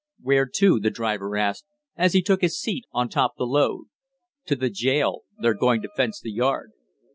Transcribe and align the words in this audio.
"Where 0.19 0.47
to?" 0.47 0.79
the 0.79 0.89
driver 0.89 1.37
asked, 1.37 1.65
as 1.95 2.13
he 2.13 2.23
took 2.23 2.41
his 2.41 2.59
seat 2.59 2.85
on 2.91 3.07
top 3.07 3.35
the 3.37 3.43
load. 3.45 3.85
"To 4.47 4.55
the 4.55 4.71
jail, 4.71 5.25
they're 5.37 5.53
going 5.53 5.83
to 5.83 5.89
fence 5.95 6.19
the 6.19 6.31
yard." 6.31 6.71